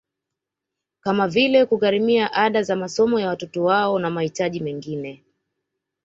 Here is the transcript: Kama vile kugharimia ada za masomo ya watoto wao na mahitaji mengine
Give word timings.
Kama 1.03 1.27
vile 1.27 1.65
kugharimia 1.65 2.33
ada 2.33 2.63
za 2.63 2.75
masomo 2.75 3.19
ya 3.19 3.27
watoto 3.27 3.63
wao 3.63 3.99
na 3.99 4.09
mahitaji 4.09 4.59
mengine 4.59 5.23